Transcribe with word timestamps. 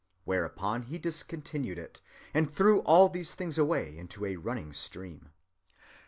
Whereupon 0.23 0.81
he 0.81 0.97
discontinued 0.97 1.77
it, 1.77 2.01
and 2.33 2.51
threw 2.51 2.79
all 2.79 3.07
these 3.07 3.35
things 3.35 3.59
away 3.59 3.95
into 3.95 4.25
a 4.25 4.35
running 4.35 4.73
stream." 4.73 5.29